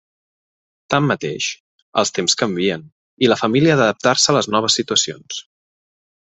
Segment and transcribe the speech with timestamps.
[0.93, 1.49] Tanmateix,
[2.03, 2.87] els temps canvien
[3.27, 5.45] i la família ha d'adaptar-se a les noves situacions.